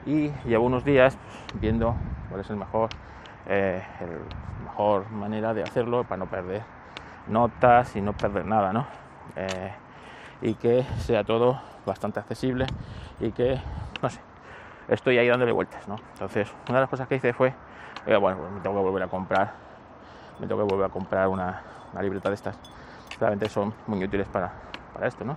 Y 0.06 0.30
llevo 0.46 0.66
unos 0.66 0.84
días 0.84 1.16
pues, 1.16 1.60
viendo 1.60 1.96
cuál 2.28 2.40
es 2.40 2.50
el 2.50 2.56
mejor, 2.56 2.90
eh, 3.46 3.82
el 4.00 4.64
mejor 4.64 5.10
manera 5.10 5.54
de 5.54 5.62
hacerlo 5.62 6.04
para 6.04 6.18
no 6.18 6.26
perder 6.26 6.62
notas 7.26 7.96
y 7.96 8.02
no 8.02 8.12
perder 8.12 8.44
nada, 8.44 8.72
¿no? 8.72 8.86
Eh, 9.36 9.72
y 10.42 10.54
que 10.54 10.82
sea 10.98 11.24
todo 11.24 11.60
bastante 11.86 12.20
accesible 12.20 12.66
y 13.18 13.30
que, 13.32 13.58
no 14.02 14.10
sé, 14.10 14.20
estoy 14.88 15.16
ahí 15.18 15.28
dándole 15.28 15.52
vueltas, 15.52 15.88
¿no? 15.88 15.96
Entonces, 16.12 16.52
una 16.68 16.78
de 16.78 16.82
las 16.82 16.90
cosas 16.90 17.08
que 17.08 17.16
hice 17.16 17.32
fue, 17.32 17.54
eh, 18.06 18.16
bueno, 18.16 18.38
pues 18.38 18.52
me 18.52 18.60
tengo 18.60 18.76
que 18.76 18.82
volver 18.82 19.02
a 19.04 19.08
comprar, 19.08 19.52
me 20.38 20.47
tengo 20.47 20.64
que 20.64 20.73
volver 20.73 20.87
a 20.87 20.88
comprar 20.88 21.29
una, 21.29 21.62
una 21.93 22.03
libreta 22.03 22.29
de 22.29 22.35
estas. 22.35 22.57
Realmente 23.19 23.49
son 23.49 23.73
muy 23.87 24.03
útiles 24.05 24.26
para, 24.29 24.53
para 24.93 25.07
esto, 25.07 25.25
¿no? 25.25 25.37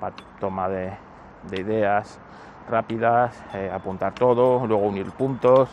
Para 0.00 0.14
toma 0.40 0.68
de, 0.68 0.92
de 1.50 1.60
ideas 1.60 2.18
rápidas, 2.68 3.42
eh, 3.54 3.70
apuntar 3.72 4.14
todo, 4.14 4.66
luego 4.66 4.84
unir 4.86 5.10
puntos 5.12 5.70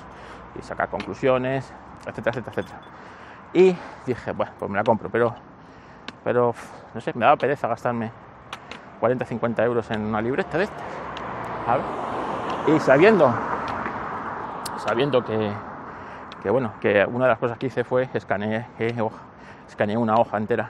y 0.59 0.61
sacar 0.61 0.89
conclusiones, 0.89 1.71
etcétera, 2.05 2.31
etcétera, 2.31 2.61
etcétera. 2.61 2.79
Y 3.53 3.75
dije, 4.05 4.31
bueno, 4.31 4.51
pues 4.57 4.71
me 4.71 4.77
la 4.77 4.83
compro, 4.83 5.09
pero, 5.09 5.35
pero 6.23 6.53
no 6.93 7.01
sé, 7.01 7.11
me 7.15 7.25
daba 7.25 7.37
pereza 7.37 7.67
gastarme 7.67 8.11
40, 8.99 9.25
50 9.25 9.63
euros 9.63 9.91
en 9.91 10.01
una 10.05 10.21
libreta 10.21 10.57
de 10.57 10.65
estas. 10.65 10.83
¿sabes? 11.65 11.85
Y 12.67 12.79
sabiendo, 12.79 13.33
sabiendo 14.77 15.23
que, 15.23 15.51
que, 16.41 16.49
bueno, 16.49 16.73
que 16.81 17.05
una 17.05 17.25
de 17.25 17.29
las 17.31 17.39
cosas 17.39 17.57
que 17.57 17.67
hice 17.67 17.83
fue 17.83 18.09
escaneé, 18.13 18.65
eh, 18.79 18.93
escaneé 19.67 19.97
una 19.97 20.15
hoja 20.15 20.37
entera. 20.37 20.69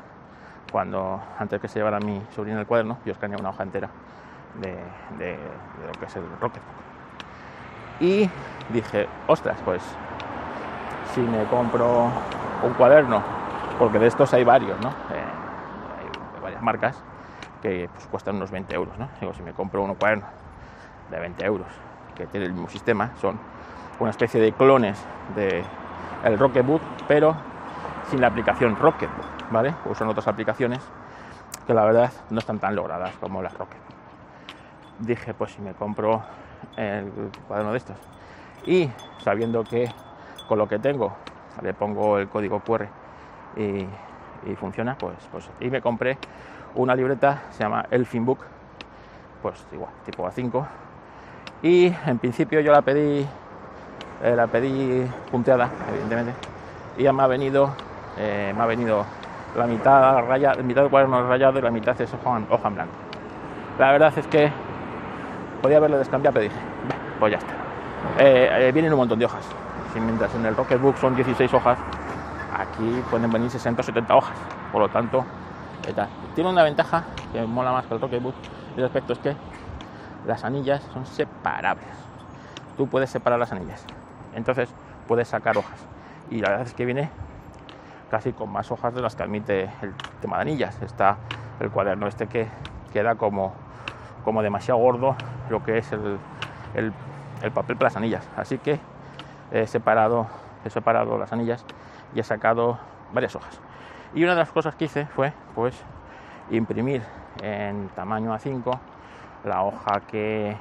Cuando, 0.72 1.22
antes 1.38 1.60
que 1.60 1.68
se 1.68 1.80
llevara 1.80 2.00
mi 2.00 2.22
sobrina 2.34 2.60
el 2.60 2.66
cuaderno, 2.66 2.98
yo 3.06 3.12
escaneé 3.12 3.38
una 3.38 3.50
hoja 3.50 3.64
entera 3.64 3.90
de, 4.60 4.70
de, 5.18 5.34
de 5.34 5.88
lo 5.88 6.00
que 6.00 6.06
es 6.06 6.16
el 6.16 6.24
Rocketbook. 6.40 6.82
Y 8.00 8.30
dije, 8.70 9.08
ostras, 9.28 9.60
pues 9.66 9.84
si 11.14 11.22
me 11.22 11.44
compro 11.46 12.10
un 12.64 12.74
cuaderno, 12.74 13.22
porque 13.78 14.00
de 14.00 14.08
estos 14.08 14.34
hay 14.34 14.44
varios, 14.44 14.80
¿no? 14.80 14.90
Eh, 14.90 15.24
hay 16.00 16.42
varias 16.42 16.62
marcas 16.62 17.04
que 17.62 17.90
pues, 17.94 18.08
cuestan 18.08 18.38
unos 18.38 18.50
20 18.50 18.74
euros, 18.74 18.98
¿no? 18.98 19.10
Digo, 19.20 19.34
si 19.34 19.44
me 19.44 19.54
compro 19.54 19.84
un 19.84 19.94
cuaderno 19.96 20.26
de 21.10 21.20
20 21.20 21.46
euros, 21.46 21.68
que 22.16 22.28
tiene 22.28 22.46
el 22.46 22.54
mismo 22.54 22.70
sistema, 22.70 23.12
son 23.20 23.38
una 24.00 24.12
especie 24.12 24.42
de 24.42 24.52
clones 24.54 25.04
de 25.36 25.64
el 26.24 26.38
Rocketbook, 26.38 26.82
pero 27.08 27.36
sin 28.10 28.22
la 28.22 28.28
aplicación 28.28 28.76
Rocketbook, 28.76 29.52
¿vale? 29.52 29.74
Usan 29.86 30.08
otras 30.08 30.28
aplicaciones 30.28 30.80
que 31.66 31.74
la 31.74 31.86
verdad 31.86 32.12
no 32.30 32.40
están 32.40 32.60
tan 32.60 32.76
logradas 32.76 33.14
como 33.20 33.42
las 33.42 33.54
Rocket. 33.54 33.80
Dije, 35.00 35.34
pues 35.34 35.52
si 35.52 35.62
me 35.62 35.74
compro 35.74 36.22
el 36.76 37.12
cuaderno 37.48 37.72
de 37.72 37.78
estos 37.78 37.98
y 38.66 38.90
sabiendo 39.24 39.64
que 39.64 39.90
con 40.48 40.58
lo 40.58 40.68
que 40.68 40.80
tengo 40.80 41.16
le 41.62 41.74
pongo 41.74 42.18
el 42.18 42.30
código 42.30 42.60
QR 42.60 42.88
y, 43.56 43.88
funciona, 44.56 44.96
pues, 44.98 45.16
pues 45.32 45.50
y 45.60 45.70
me 45.70 45.82
compré 45.82 46.18
una 46.76 46.96
libreta, 46.96 47.44
se 47.52 47.64
llama 47.64 47.86
Elfin 47.92 48.26
Book, 48.26 48.40
pues 49.42 49.66
igual, 49.72 49.92
tipo 50.06 50.26
A5 50.26 50.66
y 51.64 51.94
en 52.06 52.18
principio 52.20 52.60
yo 52.62 52.72
la 52.72 52.82
pedí 52.82 53.28
eh, 54.24 54.36
la 54.36 54.48
pedí 54.48 55.06
punteada, 55.32 55.70
evidentemente, 55.90 56.34
y 56.98 57.04
ya 57.04 57.14
me 57.14 57.24
ha 57.24 57.28
venido 57.28 57.74
eh, 58.18 58.54
me 58.56 58.64
ha 58.64 58.66
venido 58.66 59.06
la 59.56 59.66
mitad 59.66 60.22
rayada, 60.26 60.62
mitad 60.62 60.90
cuaderno 60.90 61.28
rayado 61.28 61.60
y 61.60 61.62
la 61.62 61.72
mitad 61.72 62.00
es 62.00 62.14
hoja, 62.14 62.42
hoja 62.50 62.68
en 62.68 62.76
blanco. 62.76 62.94
La 63.80 63.92
verdad 63.92 64.14
es 64.18 64.28
que 64.28 64.52
podía 65.62 65.78
haberlo 65.78 65.98
descambiado, 65.98 66.34
pero 66.34 66.44
dije, 66.44 66.56
pues 67.20 67.32
ya 67.32 67.38
está. 67.38 67.54
Eh, 68.20 68.72
vienen 68.74 68.92
un 68.94 69.00
montón 69.00 69.20
de 69.20 69.26
hojas. 69.26 69.46
Mientras 69.96 70.34
en 70.36 70.46
el 70.46 70.56
Rocketbook 70.56 70.98
son 70.98 71.16
16 71.16 71.54
hojas, 71.54 71.78
aquí 72.58 73.04
pueden 73.10 73.32
venir 73.32 73.50
60 73.50 73.82
o 73.82 73.84
70 73.84 74.16
hojas. 74.16 74.38
Por 74.72 74.82
lo 74.82 74.90
tanto, 74.90 75.26
tiene 76.36 76.50
una 76.50 76.64
ventaja 76.64 77.04
que 77.34 77.42
mola 77.42 77.72
más 77.72 77.86
que 77.86 77.94
el 77.94 78.02
Rocketbook. 78.02 78.36
El 78.78 78.86
aspecto 78.86 79.14
es 79.14 79.20
que 79.20 79.36
las 80.26 80.44
anillas 80.46 80.82
son 80.94 81.06
separables. 81.06 81.88
Tú 82.78 82.88
puedes 82.88 83.10
separar 83.10 83.40
las 83.40 83.52
anillas. 83.52 83.86
Entonces 84.34 84.74
puedes 85.08 85.28
sacar 85.28 85.58
hojas. 85.58 85.86
Y 86.30 86.40
la 86.40 86.50
verdad 86.50 86.68
es 86.68 86.74
que 86.74 86.86
viene 86.86 87.10
casi 88.10 88.34
con 88.34 88.52
más 88.52 88.72
hojas 88.72 88.94
de 88.94 89.02
las 89.02 89.16
que 89.16 89.24
admite 89.24 89.70
el 89.82 89.94
tema 90.22 90.38
de 90.38 90.42
anillas. 90.44 90.82
Está 90.82 91.18
el 91.60 91.70
cuaderno 91.70 92.08
este 92.08 92.28
que 92.28 92.48
queda 92.94 93.16
como, 93.16 93.54
como 94.24 94.42
demasiado 94.42 94.80
gordo 94.80 95.16
lo 95.50 95.64
que 95.64 95.78
es 95.78 95.92
el, 95.92 96.18
el, 96.74 97.52
papel 97.52 97.78
para 97.78 97.88
las 97.88 97.98
anillas. 97.98 98.28
Así 98.36 98.58
que 98.58 98.80
he 99.52 99.68
separado, 99.68 100.28
he 100.66 100.70
separado 100.70 101.18
las 101.18 101.32
anillas 101.34 101.66
y 102.14 102.20
he 102.20 102.24
sacado 102.24 102.80
varias 103.14 103.36
hojas. 103.36 103.60
Y 104.14 104.24
una 104.24 104.34
de 104.34 104.40
las 104.40 104.52
cosas 104.52 104.76
que 104.76 104.86
hice 104.86 105.06
fue 105.06 105.34
pues 105.56 105.82
imprimir 106.50 107.02
en 107.42 107.90
tamaño 107.90 108.34
A5 108.34 108.78
la 109.46 109.64
hoja 109.64 110.02
que, 110.02 110.56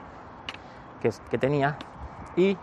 que, 1.01 1.39
tenía 1.39 1.77
y 2.37 2.57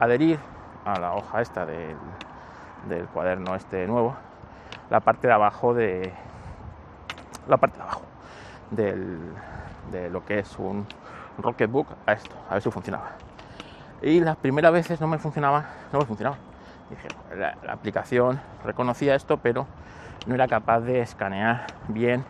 adherir 0.00 0.38
a 0.84 0.98
la 0.98 1.14
hoja 1.14 1.40
esta 1.40 1.66
del, 1.66 1.96
del 2.88 3.06
cuaderno 3.06 3.54
este 3.54 3.86
nuevo 3.86 4.16
la 4.90 5.00
parte 5.00 5.26
de 5.26 5.32
abajo 5.32 5.74
de 5.74 6.12
la 7.46 7.56
parte 7.56 7.76
de 7.76 7.82
abajo 7.82 8.02
del, 8.70 9.18
de 9.90 10.10
lo 10.10 10.24
que 10.24 10.40
es 10.40 10.58
un 10.58 10.86
Rocketbook 11.38 11.86
a 12.06 12.12
esto, 12.12 12.34
a 12.50 12.54
ver 12.54 12.62
si 12.62 12.70
funcionaba. 12.70 13.10
Y 14.02 14.20
las 14.20 14.36
primeras 14.36 14.72
veces 14.72 15.00
no 15.00 15.06
me 15.06 15.18
funcionaba, 15.18 15.66
no 15.92 16.00
me 16.00 16.04
funcionaba. 16.04 16.36
Dije, 16.90 17.08
la, 17.36 17.56
la 17.62 17.72
aplicación 17.72 18.40
reconocía 18.64 19.14
esto, 19.14 19.38
pero 19.38 19.66
no 20.26 20.34
era 20.34 20.48
capaz 20.48 20.80
de 20.80 21.00
escanear 21.00 21.66
bien. 21.88 22.24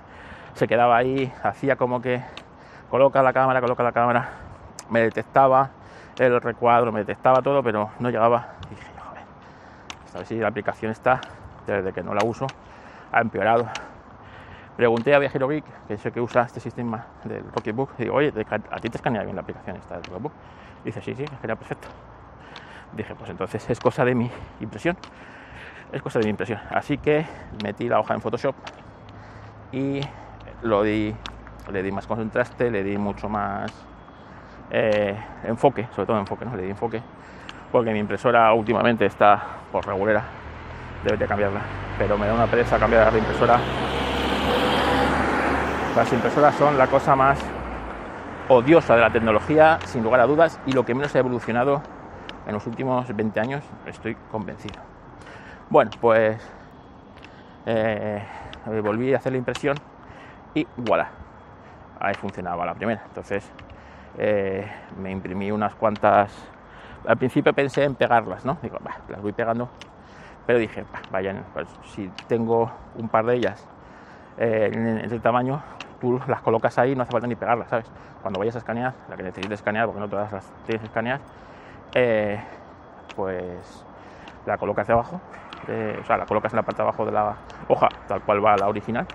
Se 0.55 0.69
quedaba 0.69 0.97
ahí, 0.97 1.33
hacía 1.43 1.77
como 1.77 2.01
que 2.01 2.23
coloca 2.91 3.23
la 3.23 3.33
cámara, 3.33 3.61
coloca 3.61 3.83
la 3.83 3.93
cámara, 3.93 4.29
me 4.91 5.01
detectaba 5.01 5.71
el 6.19 6.41
recuadro, 6.41 6.93
me 6.93 7.01
detectaba 7.01 7.43
todo, 7.43 7.63
pero 7.63 7.91
no 7.99 8.11
llegaba. 8.11 8.55
Dije, 8.69 8.83
joder, 8.99 9.23
a 10.15 10.19
ver 10.19 10.27
si 10.27 10.37
la 10.37 10.49
aplicación 10.49 10.93
está, 10.93 11.23
desde 11.67 11.93
que 11.93 12.03
no 12.03 12.15
la 12.15 12.23
uso, 12.23 12.47
ha 13.13 13.21
empeorado. 13.21 13.67
Pregunté 14.77 15.15
a 15.15 15.19
Viajero 15.19 15.49
Geek, 15.49 15.65
que 15.89 15.95
es 15.95 16.07
el 16.07 16.13
que 16.13 16.21
usa 16.21 16.43
este 16.43 16.61
sistema 16.61 17.07
del 17.25 17.45
Rocketbook, 17.53 17.91
y 17.99 18.05
digo, 18.05 18.17
oye, 18.17 18.33
¿a 18.71 18.81
ti 18.81 18.89
te 18.89 18.97
escanea 18.97 19.23
bien 19.23 19.35
la 19.35 19.43
aplicación 19.43 19.77
esta 19.77 19.95
del 19.97 20.05
Rocketbook? 20.05 20.33
dice, 20.85 21.03
sí, 21.03 21.15
sí, 21.15 21.25
escanea 21.25 21.57
perfecto. 21.57 21.89
Dije, 22.93 23.15
pues 23.15 23.29
entonces 23.31 23.69
es 23.69 23.81
cosa 23.81 24.05
de 24.05 24.15
mi 24.15 24.31
impresión. 24.61 24.97
Es 25.93 26.03
cosa 26.03 26.19
de 26.19 26.25
mi 26.25 26.31
impresión. 26.31 26.61
Así 26.71 26.99
que 26.99 27.27
metí 27.65 27.89
la 27.89 27.99
hoja 27.99 28.15
en 28.15 28.21
Photoshop 28.21 28.55
y 29.73 30.01
le 30.63 31.83
di 31.83 31.93
más 31.93 32.07
contraste, 32.07 32.71
le 32.71 32.83
di 32.83 32.97
mucho 32.97 33.29
más 33.29 33.73
eh, 34.71 35.17
enfoque, 35.45 35.89
sobre 35.95 36.07
todo 36.07 36.19
enfoque, 36.19 36.45
¿no? 36.45 36.57
Le 36.57 36.63
di 36.65 36.71
enfoque, 36.71 37.01
porque 37.73 37.93
mi 37.93 37.99
impresora 37.99 38.53
últimamente 38.53 39.07
está 39.07 39.41
por 39.73 39.87
regulera, 39.87 40.23
debería 41.05 41.27
cambiarla, 41.27 41.61
pero 41.99 42.19
me 42.19 42.27
da 42.27 42.35
una 42.35 42.47
pereza 42.47 42.79
cambiar 42.79 43.13
la 43.13 43.19
impresora. 43.19 43.59
Las 45.97 46.13
impresoras 46.13 46.55
son 46.55 46.79
la 46.79 46.87
cosa 46.87 47.17
más 47.17 47.39
odiosa 48.49 48.95
de 48.95 49.01
la 49.01 49.11
tecnología, 49.11 49.79
sin 49.85 50.03
lugar 50.03 50.21
a 50.21 50.27
dudas, 50.27 50.61
y 50.67 50.73
lo 50.73 50.85
que 50.85 50.95
menos 50.95 51.15
ha 51.15 51.19
evolucionado 51.19 51.83
en 52.47 52.55
los 52.55 52.67
últimos 52.67 53.15
20 53.15 53.41
años, 53.41 53.65
estoy 53.87 54.15
convencido. 54.31 54.81
Bueno, 55.71 55.91
pues 56.01 56.39
eh, 57.67 58.23
volví 58.83 59.13
a 59.13 59.19
hacer 59.19 59.33
la 59.33 59.39
impresión 59.39 59.77
y 60.55 60.67
voilà, 60.79 61.11
ahí 62.01 62.15
funcionaba 62.15 62.65
la 62.65 62.75
primera. 62.75 63.03
Entonces 63.07 63.51
eh, 64.19 64.69
me 65.01 65.11
imprimí 65.11 65.51
unas 65.51 65.75
cuantas. 65.75 66.33
Al 67.07 67.17
principio 67.17 67.53
pensé 67.53 67.85
en 67.85 67.95
pegarlas, 67.95 68.45
¿no? 68.45 68.59
Digo, 68.63 68.79
las 69.09 69.23
voy 69.23 69.33
pegando. 69.33 69.69
Pero 70.47 70.59
dije, 70.59 70.85
vayan, 71.11 71.45
pues 71.53 71.69
si 71.85 72.11
tengo 72.27 72.71
un 72.97 73.09
par 73.09 73.27
de 73.27 73.37
ellas 73.37 73.65
eh, 74.39 74.71
en 74.73 74.99
ese 74.99 75.21
tamaño, 75.21 75.63
tú 76.01 76.21
las 76.27 76.41
colocas 76.41 76.79
ahí, 76.79 76.97
no 76.97 77.03
hace 77.03 77.13
falta 77.13 77.27
ni 77.27 77.37
pegarlas, 77.37 77.69
¿sabes? 77.69 77.87
Cuando 78.23 78.41
vayas 78.41 78.57
a 78.57 78.59
escanear, 78.59 78.95
la 79.09 79.17
que 79.17 79.23
necesites 79.23 79.61
escanear, 79.61 79.87
porque 79.87 80.01
no 80.01 80.09
todas 80.09 80.33
las 80.33 80.51
tienes 80.65 80.81
que 80.81 80.87
escanear, 80.87 81.21
eh, 81.95 82.41
pues 83.15 83.85
la 84.47 84.57
colocas 84.57 84.89
abajo, 84.91 85.21
o 86.01 86.05
sea, 86.05 86.17
la 86.17 86.25
colocas 86.25 86.53
en 86.53 86.57
la 86.57 86.63
parte 86.63 86.83
de 86.83 86.89
abajo 86.89 87.05
de 87.05 87.13
la 87.13 87.37
hoja, 87.69 87.89
tal 88.09 88.23
cual 88.23 88.45
va 88.45 88.57
la 88.57 88.69
original, 88.69 89.07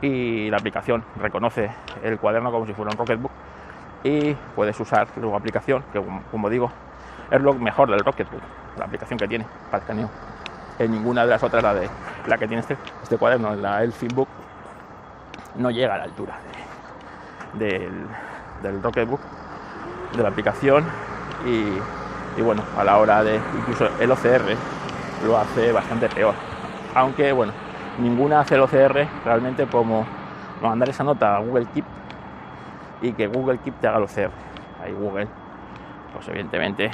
y 0.00 0.48
la 0.48 0.58
aplicación 0.58 1.02
reconoce 1.20 1.70
el 2.04 2.18
cuaderno 2.18 2.52
como 2.52 2.66
si 2.66 2.72
fuera 2.72 2.92
un 2.92 2.98
Rocketbook 2.98 3.32
y 4.04 4.34
puedes 4.54 4.78
usar 4.80 5.08
la 5.16 5.36
aplicación, 5.36 5.82
que 5.92 6.02
como 6.30 6.48
digo, 6.48 6.70
es 7.30 7.40
lo 7.40 7.54
mejor 7.54 7.90
del 7.90 8.00
Rocketbook, 8.00 8.42
la 8.78 8.84
aplicación 8.84 9.18
que 9.18 9.28
tiene 9.28 9.46
para 9.70 9.82
escaneo. 9.82 10.08
En 10.78 10.92
ninguna 10.92 11.24
de 11.24 11.30
las 11.30 11.42
otras, 11.42 11.62
la, 11.62 11.74
de, 11.74 11.88
la 12.26 12.38
que 12.38 12.46
tiene 12.46 12.60
este, 12.60 12.76
este 13.02 13.18
cuaderno, 13.18 13.54
la 13.56 13.82
Elfinbook, 13.82 14.28
no 15.56 15.70
llega 15.70 15.94
a 15.94 15.98
la 15.98 16.04
altura 16.04 16.36
del, 17.54 18.06
del 18.62 18.82
Rocketbook, 18.82 19.20
de 20.16 20.22
la 20.22 20.28
aplicación 20.28 20.84
y, 21.44 22.38
y 22.38 22.42
bueno, 22.42 22.62
a 22.76 22.84
la 22.84 22.98
hora 22.98 23.22
de 23.24 23.40
incluso 23.58 23.88
el 23.98 24.10
OCR 24.10 24.56
lo 25.26 25.36
hace 25.36 25.72
bastante 25.72 26.08
peor. 26.08 26.34
Aunque 26.94 27.32
bueno, 27.32 27.52
ninguna 27.98 28.40
hace 28.40 28.54
el 28.54 28.60
OCR 28.62 29.06
realmente 29.24 29.66
como 29.66 30.06
mandar 30.62 30.88
esa 30.88 31.04
nota 31.04 31.36
a 31.36 31.40
Google 31.40 31.66
Keep 31.74 31.97
y 33.00 33.12
que 33.12 33.26
Google 33.26 33.58
Keep 33.58 33.80
te 33.80 33.88
haga 33.88 33.98
OCR. 33.98 34.30
Ahí 34.82 34.92
Google, 34.92 35.28
pues 36.12 36.28
evidentemente, 36.28 36.90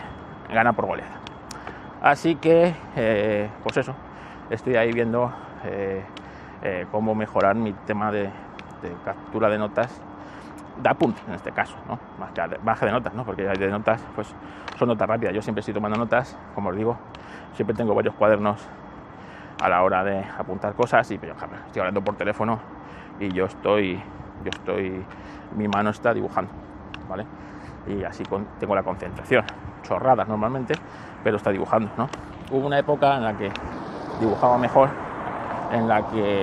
gana 0.52 0.73
por 0.73 0.87
goleada. 0.87 1.20
Así 2.02 2.37
que, 2.37 2.75
eh, 2.96 3.49
pues 3.62 3.76
eso, 3.78 3.94
estoy 4.50 4.76
ahí 4.76 4.92
viendo 4.92 5.32
eh, 5.64 6.02
eh, 6.62 6.87
cómo 6.90 7.14
mejorar 7.14 7.56
mi 7.56 7.73
tema 7.73 8.12
de, 8.12 8.30
captura 9.04 9.49
de 9.49 9.56
notas 9.56 10.00
de 10.82 10.88
apuntes 10.90 11.23
en 11.26 11.34
este 11.34 11.52
caso, 11.52 11.75
¿no? 11.88 11.99
más 12.18 12.32
que 12.32 12.42
baja 12.62 12.84
de 12.84 12.92
notas, 12.92 13.14
¿no? 13.14 13.25
porque 13.25 13.44
de 13.44 13.70
notas, 13.70 14.02
pues 14.14 14.34
son 14.78 14.88
notas 14.88 15.08
rápidas. 15.08 15.32
Yo 15.32 15.40
siempre 15.40 15.61
estoy 15.61 15.73
tomando 15.73 15.96
notas, 15.96 16.37
como 16.54 16.68
os 16.68 16.76
digo, 16.76 16.99
siempre 17.54 17.75
tengo 17.75 17.94
varios 17.94 18.14
cuadernos 18.14 18.61
a 19.62 19.68
la 19.68 19.82
hora 19.82 20.04
de 20.04 20.25
apuntar 20.37 20.75
cosas 20.75 21.11
y 21.11 21.18
pero, 21.18 21.34
estoy 21.66 21.80
hablando 21.80 22.02
por 22.02 22.16
teléfono 22.16 22.58
y 23.20 23.30
yo 23.30 23.46
estoy, 23.46 24.02
yo 24.42 24.50
estoy, 24.50 25.04
mi 25.56 25.68
mano 25.68 25.90
está 25.90 26.12
dibujando, 26.14 26.52
¿vale? 27.08 27.26
Y 27.86 28.02
así 28.04 28.24
tengo 28.58 28.74
la 28.74 28.82
concentración, 28.82 29.44
chorradas 29.82 30.26
normalmente, 30.26 30.74
pero 31.22 31.36
está 31.36 31.50
dibujando, 31.50 31.90
¿no? 31.96 32.08
Hubo 32.50 32.66
una 32.66 32.78
época 32.78 33.16
en 33.16 33.24
la 33.24 33.36
que 33.36 33.50
dibujaba 34.20 34.58
mejor, 34.58 34.88
en 35.72 35.88
la 35.88 36.06
que 36.08 36.42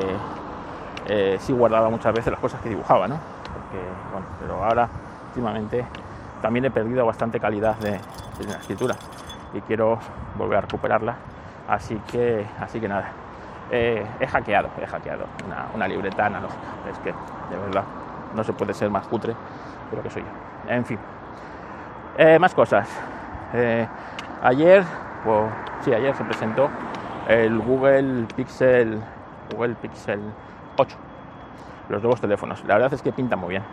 eh, 1.07 1.37
sí 1.39 1.53
guardaba 1.53 1.89
muchas 1.89 2.13
veces 2.13 2.31
las 2.31 2.39
cosas 2.39 2.61
que 2.61 2.69
dibujaba, 2.69 3.07
¿no? 3.07 3.17
Pero 4.39 4.63
ahora 4.63 4.89
últimamente 5.27 5.85
también 6.41 6.65
he 6.65 6.71
perdido 6.71 7.05
bastante 7.05 7.39
calidad 7.39 7.75
de, 7.77 7.99
escritura 8.59 8.95
y 9.53 9.61
quiero 9.61 9.99
volver 10.35 10.57
a 10.57 10.61
recuperarla. 10.61 11.15
Así 11.67 11.95
que, 12.11 12.45
así 12.59 12.79
que 12.79 12.87
nada, 12.87 13.11
he 13.71 14.27
hackeado, 14.27 14.69
he 14.81 14.85
hackeado 14.85 15.25
una, 15.75 15.87
libreta 15.87 16.25
analógica. 16.25 16.61
Es 16.89 16.99
que, 16.99 17.11
de 17.11 17.57
verdad, 17.57 17.83
no 18.35 18.43
se 18.43 18.53
puede 18.53 18.73
ser 18.73 18.89
más 18.89 19.07
cutre 19.07 19.33
de 19.89 19.97
lo 19.97 20.03
que 20.03 20.09
soy 20.09 20.23
yo. 20.23 20.71
En 20.71 20.85
fin, 20.85 20.99
eh, 22.17 22.37
más 22.37 22.53
cosas. 22.53 22.87
Eh, 23.53 23.87
ayer, 24.43 24.83
pues, 25.23 25.51
sí, 25.81 25.93
ayer 25.93 26.15
se 26.15 26.23
presentó 26.23 26.69
el 27.27 27.59
Google 27.59 28.25
Pixel, 28.35 29.01
Google 29.53 29.75
Pixel 29.75 30.19
8, 30.77 30.97
los 31.89 32.01
nuevos 32.01 32.19
teléfonos. 32.19 32.63
La 32.65 32.75
verdad 32.75 32.93
es 32.93 33.01
que 33.01 33.11
pintan 33.11 33.39
muy 33.39 33.49
bien. 33.49 33.63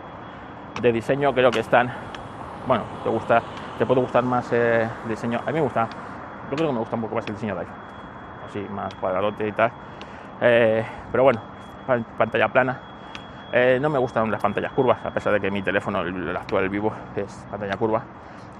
De 0.81 0.91
diseño 0.91 1.33
creo 1.33 1.51
que 1.51 1.59
están, 1.59 1.91
bueno, 2.67 2.83
te 3.03 3.09
gusta, 3.09 3.41
te 3.77 3.85
puede 3.85 4.01
gustar 4.01 4.23
más 4.23 4.51
el 4.53 4.83
eh, 4.83 4.89
diseño. 5.07 5.39
A 5.45 5.47
mí 5.47 5.53
me 5.53 5.61
gusta, 5.61 5.87
yo 6.49 6.55
creo 6.55 6.69
que 6.69 6.73
me 6.73 6.79
gusta 6.79 6.95
un 6.95 7.01
poco 7.01 7.15
más 7.15 7.27
el 7.27 7.33
diseño 7.33 7.55
de 7.55 7.61
iPhone, 7.61 7.88
así 8.49 8.65
más 8.69 8.93
cuadradote 8.95 9.47
y 9.47 9.51
tal. 9.51 9.71
Eh, 10.41 10.85
pero 11.11 11.23
bueno, 11.23 11.41
pantalla 12.17 12.47
plana. 12.49 12.79
Eh, 13.51 13.79
no 13.81 13.89
me 13.89 13.97
gustan 13.97 14.29
las 14.29 14.41
pantallas 14.41 14.71
curvas, 14.73 15.03
a 15.03 15.11
pesar 15.11 15.33
de 15.33 15.39
que 15.39 15.49
mi 15.49 15.61
teléfono, 15.63 16.01
el, 16.01 16.35
actual, 16.35 16.65
el 16.65 16.69
vivo, 16.69 16.93
es 17.15 17.45
pantalla 17.49 17.77
curva. 17.77 18.03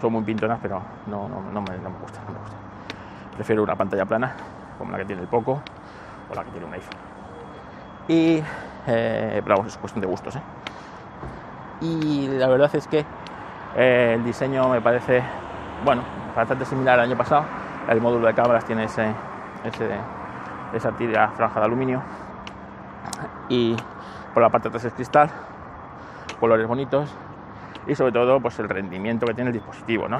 Son 0.01 0.11
muy 0.11 0.23
pintonas, 0.23 0.59
pero 0.61 0.81
no, 1.07 1.27
no, 1.29 1.41
no, 1.41 1.61
me, 1.61 1.77
no 1.77 1.89
me 1.89 1.99
gusta, 1.99 2.21
no 2.25 2.33
me 2.33 2.39
gusta. 2.39 2.55
Prefiero 3.35 3.63
una 3.63 3.75
pantalla 3.75 4.05
plana 4.05 4.33
como 4.77 4.91
la 4.91 4.97
que 4.99 5.05
tiene 5.05 5.21
el 5.21 5.27
Poco 5.27 5.61
o 6.31 6.35
la 6.35 6.43
que 6.43 6.51
tiene 6.51 6.65
un 6.65 6.73
iPhone. 6.73 6.97
Y, 8.07 8.43
eh, 8.87 9.41
pero 9.43 9.57
vamos, 9.57 9.67
es 9.67 9.77
cuestión 9.77 10.01
de 10.01 10.07
gustos. 10.07 10.35
¿eh? 10.35 10.41
Y 11.81 12.27
la 12.29 12.47
verdad 12.47 12.73
es 12.73 12.87
que 12.87 13.05
el 13.75 14.23
diseño 14.23 14.67
me 14.69 14.81
parece, 14.81 15.21
bueno, 15.85 16.01
bastante 16.35 16.65
similar 16.65 16.99
al 16.99 17.05
año 17.05 17.17
pasado. 17.17 17.45
El 17.87 18.01
módulo 18.01 18.27
de 18.27 18.33
cámaras 18.33 18.65
tiene 18.65 18.85
ese, 18.85 19.13
esa 19.63 20.91
tira 20.93 21.29
franja 21.29 21.59
de 21.59 21.65
aluminio. 21.65 22.01
Y 23.49 23.75
por 24.33 24.43
la 24.43 24.49
parte 24.49 24.69
de 24.69 24.69
atrás 24.69 24.85
es 24.85 24.93
cristal, 24.93 25.29
colores 26.39 26.67
bonitos 26.67 27.09
y 27.87 27.95
sobre 27.95 28.11
todo 28.11 28.39
pues 28.39 28.59
el 28.59 28.69
rendimiento 28.69 29.25
que 29.25 29.33
tiene 29.33 29.49
el 29.49 29.53
dispositivo. 29.53 30.07
¿no? 30.07 30.19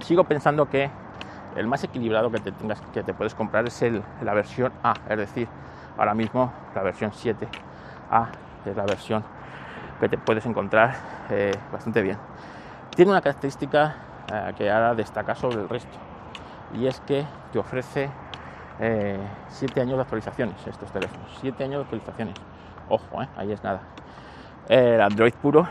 sigo 0.00 0.24
pensando 0.24 0.68
que 0.68 0.90
el 1.56 1.66
más 1.66 1.82
equilibrado 1.84 2.30
que 2.30 2.40
te 2.40 2.52
tengas 2.52 2.80
que 2.92 3.02
te 3.02 3.14
puedes 3.14 3.34
comprar 3.34 3.66
es 3.66 3.80
el, 3.82 4.02
la 4.22 4.34
versión 4.34 4.72
A, 4.82 4.94
es 5.08 5.16
decir, 5.16 5.48
ahora 5.96 6.14
mismo 6.14 6.52
la 6.74 6.82
versión 6.82 7.10
7A 7.10 8.26
es 8.66 8.76
la 8.76 8.84
versión 8.84 9.24
que 10.00 10.08
te 10.08 10.18
puedes 10.18 10.44
encontrar 10.46 10.94
eh, 11.30 11.52
bastante 11.72 12.02
bien. 12.02 12.18
Tiene 12.94 13.10
una 13.10 13.20
característica 13.20 13.94
eh, 14.32 14.52
que 14.56 14.70
ahora 14.70 14.94
destaca 14.94 15.34
sobre 15.34 15.62
el 15.62 15.68
resto 15.68 16.11
y 16.74 16.86
es 16.86 17.00
que 17.00 17.24
te 17.52 17.58
ofrece 17.58 18.10
7 18.78 18.80
eh, 18.80 19.82
años 19.82 19.96
de 19.96 20.02
actualizaciones 20.02 20.66
estos 20.66 20.90
teléfonos, 20.90 21.26
7 21.40 21.64
años 21.64 21.78
de 21.78 21.82
actualizaciones. 21.82 22.34
Ojo, 22.88 23.20
ahí 23.36 23.52
es 23.52 23.62
nada. 23.62 23.82
El 24.68 25.00
Android 25.00 25.34
puro 25.34 25.68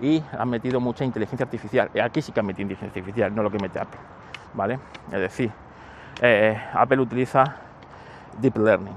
y 0.00 0.22
han 0.36 0.48
metido 0.48 0.80
mucha 0.80 1.04
inteligencia 1.04 1.44
artificial. 1.44 1.90
Aquí 2.02 2.20
sí 2.20 2.32
que 2.32 2.40
han 2.40 2.46
metido 2.46 2.62
inteligencia 2.62 3.00
artificial, 3.00 3.34
no 3.34 3.42
lo 3.42 3.50
que 3.50 3.58
mete 3.58 3.78
Apple. 3.78 4.00
¿vale? 4.54 4.78
Es 5.06 5.20
decir, 5.20 5.52
eh, 6.20 6.58
Apple 6.72 7.00
utiliza 7.00 7.44
Deep 8.38 8.56
Learning, 8.56 8.96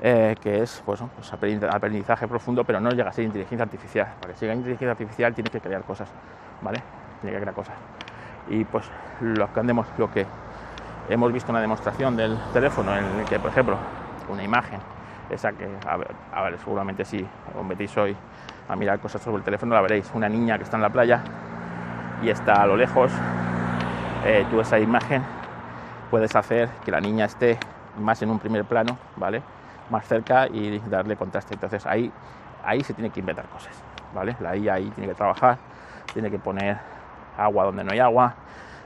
eh, 0.00 0.34
que 0.40 0.62
es 0.62 0.82
pues, 0.84 1.02
pues 1.14 1.32
aprendizaje 1.32 2.26
profundo, 2.26 2.64
pero 2.64 2.80
no 2.80 2.90
llega 2.90 3.10
a 3.10 3.12
ser 3.12 3.24
inteligencia 3.24 3.64
artificial. 3.64 4.14
Para 4.20 4.32
que 4.32 4.38
siga 4.38 4.54
inteligencia 4.54 4.90
artificial 4.90 5.34
tiene 5.34 5.50
que 5.50 5.60
crear 5.60 5.82
cosas, 5.82 6.10
¿vale? 6.62 6.82
Tiene 7.20 7.36
que 7.36 7.42
crear 7.42 7.54
cosas. 7.54 7.74
Y 8.48 8.64
pues 8.64 8.84
lo 9.20 9.52
que, 9.52 9.60
andemos, 9.60 9.86
lo 9.98 10.10
que 10.10 10.26
hemos 11.08 11.32
visto 11.32 11.52
una 11.52 11.60
demostración 11.60 12.16
del 12.16 12.38
teléfono 12.52 12.96
en 12.96 13.04
el 13.04 13.26
que, 13.26 13.38
por 13.38 13.50
ejemplo, 13.50 13.76
una 14.28 14.42
imagen, 14.42 14.78
esa 15.28 15.52
que, 15.52 15.68
a 15.86 15.96
ver, 15.96 16.10
a 16.32 16.42
ver 16.42 16.58
seguramente 16.58 17.04
si 17.04 17.26
os 17.56 17.64
metéis 17.64 17.96
hoy 17.96 18.16
a 18.68 18.76
mirar 18.76 18.98
cosas 19.00 19.22
sobre 19.22 19.38
el 19.38 19.42
teléfono, 19.42 19.74
la 19.74 19.80
veréis, 19.80 20.10
una 20.14 20.28
niña 20.28 20.56
que 20.56 20.64
está 20.64 20.76
en 20.76 20.82
la 20.82 20.90
playa 20.90 21.22
y 22.22 22.28
está 22.28 22.62
a 22.62 22.66
lo 22.66 22.76
lejos 22.76 23.12
eh, 24.24 24.46
tú 24.50 24.60
esa 24.60 24.78
imagen 24.78 25.22
puedes 26.10 26.34
hacer 26.36 26.68
que 26.84 26.90
la 26.90 27.00
niña 27.00 27.24
esté 27.24 27.58
más 27.98 28.20
en 28.22 28.30
un 28.30 28.38
primer 28.38 28.64
plano, 28.64 28.98
¿vale? 29.16 29.42
Más 29.90 30.06
cerca 30.06 30.46
y 30.46 30.78
darle 30.80 31.16
contraste. 31.16 31.54
Entonces 31.54 31.86
ahí, 31.86 32.12
ahí 32.64 32.82
se 32.82 32.94
tiene 32.94 33.10
que 33.10 33.20
inventar 33.20 33.46
cosas, 33.46 33.74
¿vale? 34.14 34.36
La 34.40 34.56
IA 34.56 34.74
ahí 34.74 34.90
tiene 34.90 35.08
que 35.08 35.14
trabajar, 35.14 35.58
tiene 36.12 36.30
que 36.30 36.38
poner 36.38 36.78
agua 37.36 37.64
donde 37.64 37.84
no 37.84 37.92
hay 37.92 37.98
agua, 37.98 38.34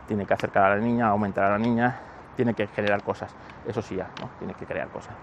tiene 0.07 0.27
que 0.27 0.35
acercar 0.35 0.65
a 0.73 0.77
la 0.77 0.83
niña, 0.83 1.09
aumentar 1.09 1.45
a 1.45 1.51
la 1.51 1.59
niña, 1.59 1.97
tiene 2.37 2.55
que 2.55 2.67
generar 2.69 3.03
cosas. 3.03 3.35
Eso 3.67 3.83
sí 3.83 3.97
ya, 3.97 4.09
¿no? 4.21 4.29
Tiene 4.39 4.55
que 4.55 4.67
crear 4.67 4.89
cosas. 4.89 5.15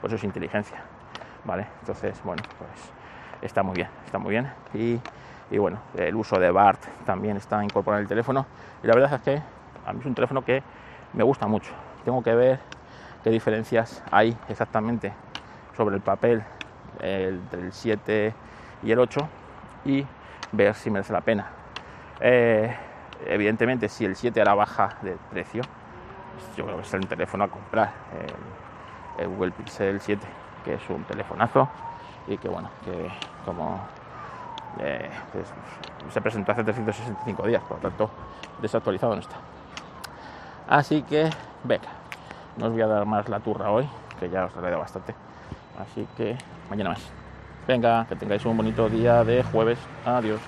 Pues 0.00 0.12
eso 0.12 0.16
es 0.16 0.24
inteligencia, 0.24 0.78
¿vale? 1.44 1.66
Entonces, 1.80 2.20
bueno, 2.24 2.42
pues 2.58 2.70
está 3.42 3.62
muy 3.62 3.74
bien, 3.74 3.88
está 4.04 4.18
muy 4.18 4.30
bien. 4.30 4.50
Y, 4.74 5.00
y 5.50 5.58
bueno, 5.58 5.78
el 5.96 6.14
uso 6.14 6.38
de 6.38 6.50
BART 6.50 6.80
también 7.04 7.36
está 7.36 7.62
incorporado 7.64 8.00
en 8.00 8.04
el 8.04 8.08
teléfono. 8.08 8.46
Y 8.82 8.86
la 8.86 8.94
verdad 8.94 9.14
es 9.14 9.22
que 9.22 9.42
a 9.86 9.92
mí 9.92 10.00
es 10.00 10.06
un 10.06 10.14
teléfono 10.14 10.44
que 10.44 10.62
me 11.14 11.24
gusta 11.24 11.46
mucho. 11.46 11.72
Tengo 12.04 12.22
que 12.22 12.34
ver 12.34 12.60
qué 13.24 13.30
diferencias 13.30 14.02
hay 14.10 14.36
exactamente 14.48 15.12
sobre 15.76 15.96
el 15.96 16.02
papel 16.02 16.42
entre 17.00 17.60
el 17.62 17.72
7 17.72 18.34
y 18.82 18.92
el 18.92 18.98
8 18.98 19.20
y 19.84 20.06
ver 20.52 20.74
si 20.74 20.90
merece 20.90 21.12
la 21.12 21.20
pena. 21.20 21.57
Eh, 22.20 22.74
evidentemente, 23.26 23.88
si 23.88 24.04
el 24.04 24.16
7 24.16 24.40
ahora 24.40 24.54
baja 24.54 24.96
de 25.02 25.16
precio, 25.30 25.62
yo 26.56 26.64
creo 26.64 26.76
que 26.76 26.82
es 26.82 26.94
el 26.94 27.06
teléfono 27.06 27.44
a 27.44 27.48
comprar, 27.48 27.92
el, 29.18 29.28
Google 29.28 29.50
Pixel 29.52 30.00
7, 30.00 30.26
que 30.64 30.74
es 30.74 30.90
un 30.90 31.02
telefonazo 31.04 31.68
y 32.28 32.36
que 32.38 32.48
bueno, 32.48 32.70
que 32.84 33.10
como 33.44 33.80
eh, 34.78 35.10
se 36.10 36.20
presentó 36.20 36.52
hace 36.52 36.62
365 36.62 37.46
días, 37.46 37.62
por 37.62 37.78
lo 37.78 37.88
tanto 37.88 38.10
desactualizado 38.60 39.14
no 39.14 39.20
está. 39.20 39.36
Así 40.68 41.02
que, 41.02 41.30
venga, 41.64 41.88
no 42.56 42.66
os 42.66 42.72
voy 42.72 42.82
a 42.82 42.86
dar 42.86 43.06
más 43.06 43.28
la 43.28 43.40
turra 43.40 43.70
hoy, 43.70 43.88
que 44.20 44.28
ya 44.28 44.44
os 44.44 44.56
he 44.56 44.60
dado 44.60 44.78
bastante. 44.78 45.14
Así 45.78 46.06
que 46.16 46.36
mañana 46.68 46.90
más. 46.90 47.10
Venga, 47.66 48.06
que 48.08 48.16
tengáis 48.16 48.44
un 48.44 48.56
bonito 48.56 48.88
día 48.88 49.24
de 49.24 49.42
jueves. 49.42 49.78
Adiós. 50.04 50.40